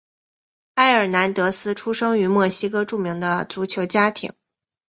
[0.73, 4.33] 埃尔南德斯出生于墨西哥著名的足球家庭。